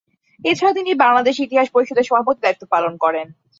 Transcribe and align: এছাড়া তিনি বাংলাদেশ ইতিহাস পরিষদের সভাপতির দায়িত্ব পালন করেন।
এছাড়া 0.39 0.73
তিনি 0.73 0.91
বাংলাদেশ 1.03 1.35
ইতিহাস 1.39 1.67
পরিষদের 1.71 2.07
সভাপতির 2.09 2.43
দায়িত্ব 2.43 2.63
পালন 2.73 2.93
করেন। 3.03 3.27